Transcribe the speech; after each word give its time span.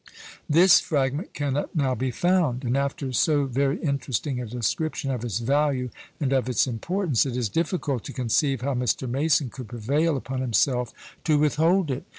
This 0.49 0.79
fragment 0.79 1.31
cannot 1.35 1.75
now 1.75 1.93
be 1.93 2.09
found; 2.09 2.63
and 2.63 2.75
after 2.75 3.13
so 3.13 3.45
very 3.45 3.77
interesting 3.83 4.41
a 4.41 4.47
description 4.47 5.11
of 5.11 5.23
its 5.23 5.37
value 5.37 5.91
and 6.19 6.33
of 6.33 6.49
its 6.49 6.65
importance, 6.65 7.23
it 7.23 7.37
is 7.37 7.49
difficult 7.49 8.03
to 8.05 8.11
conceive 8.11 8.61
how 8.61 8.73
Mr. 8.73 9.07
Mason 9.07 9.51
could 9.51 9.67
prevail 9.67 10.17
upon 10.17 10.41
himself 10.41 10.91
to 11.25 11.37
withhold 11.37 11.91
it. 11.91 12.05